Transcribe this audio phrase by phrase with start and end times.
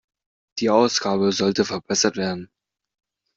[0.57, 2.49] Die Ausgabe sollte verbessert werden.